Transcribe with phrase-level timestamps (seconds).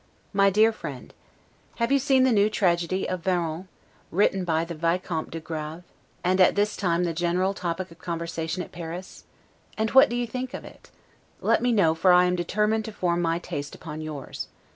[0.00, 0.32] S.
[0.38, 1.12] 1752.
[1.12, 1.14] MY DEAR FRIEND:
[1.78, 3.68] Have you seen the new tragedy of Varon,
[4.10, 5.82] [Written by the Vicomte de Grave;
[6.24, 9.24] and at that time the general topic of conversation at Paris.]
[9.76, 10.90] and what do you think of it?
[11.42, 14.48] Let me know, for I am determined to form my taste upon yours.